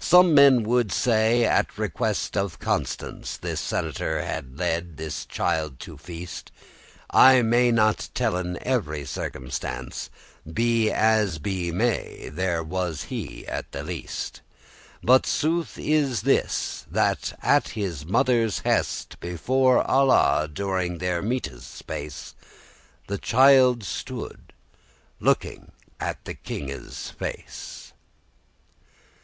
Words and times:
Some 0.00 0.34
men 0.34 0.64
would 0.64 0.90
say,<17> 0.90 1.46
at 1.46 1.78
request 1.78 2.36
of 2.36 2.58
Constance 2.58 3.36
This 3.36 3.60
senator 3.60 4.20
had 4.24 4.58
led 4.58 4.96
this 4.96 5.24
child 5.24 5.78
to 5.78 5.96
feast: 5.96 6.50
I 7.10 7.40
may 7.42 7.70
not 7.70 8.08
tellen 8.14 8.58
every 8.62 9.04
circumstance, 9.04 10.10
Be 10.52 10.90
as 10.90 11.38
be 11.38 11.70
may, 11.70 12.30
there 12.30 12.64
was 12.64 13.04
he 13.04 13.46
at 13.46 13.70
the 13.70 13.84
least: 13.84 14.40
But 15.04 15.24
sooth 15.24 15.78
is 15.78 16.22
this, 16.22 16.84
that 16.90 17.38
at 17.40 17.68
his 17.78 18.04
mother's 18.04 18.58
hest* 18.58 19.20
*behest 19.20 19.20
Before 19.20 19.88
Alla 19.88 20.48
during 20.52 20.98
*the 20.98 21.22
meates 21.22 21.64
space,* 21.64 22.34
*meal 22.34 22.38
time* 22.42 23.04
The 23.06 23.18
child 23.18 23.84
stood, 23.84 24.52
looking 25.20 25.70
in 26.00 26.16
the 26.24 26.34
kinges 26.34 27.12
face. 27.12 27.92